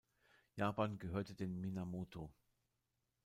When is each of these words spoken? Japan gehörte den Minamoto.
Japan 0.57 0.97
gehörte 0.97 1.35
den 1.35 1.61
Minamoto. 1.61 2.33